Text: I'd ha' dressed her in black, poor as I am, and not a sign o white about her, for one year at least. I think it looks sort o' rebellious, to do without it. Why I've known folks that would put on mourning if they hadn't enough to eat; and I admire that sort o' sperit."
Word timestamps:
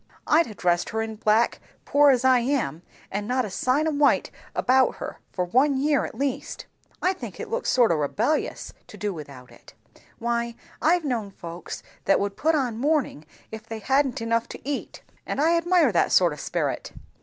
I'd 0.25 0.47
ha' 0.47 0.55
dressed 0.57 0.89
her 0.89 1.03
in 1.03 1.15
black, 1.17 1.59
poor 1.85 2.09
as 2.09 2.25
I 2.25 2.39
am, 2.39 2.81
and 3.11 3.27
not 3.27 3.45
a 3.45 3.51
sign 3.51 3.87
o 3.87 3.91
white 3.91 4.31
about 4.55 4.95
her, 4.95 5.19
for 5.31 5.45
one 5.45 5.77
year 5.77 6.05
at 6.05 6.15
least. 6.15 6.65
I 7.03 7.13
think 7.13 7.39
it 7.39 7.51
looks 7.51 7.69
sort 7.69 7.91
o' 7.91 7.95
rebellious, 7.95 8.73
to 8.87 8.97
do 8.97 9.13
without 9.13 9.51
it. 9.51 9.75
Why 10.17 10.55
I've 10.81 11.05
known 11.05 11.29
folks 11.29 11.83
that 12.05 12.19
would 12.19 12.35
put 12.35 12.55
on 12.55 12.79
mourning 12.79 13.25
if 13.51 13.67
they 13.67 13.77
hadn't 13.77 14.21
enough 14.23 14.47
to 14.49 14.67
eat; 14.67 15.03
and 15.27 15.39
I 15.39 15.55
admire 15.55 15.91
that 15.91 16.11
sort 16.11 16.33
o' 16.33 16.35
sperit." 16.35 16.93